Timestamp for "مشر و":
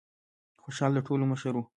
1.31-1.63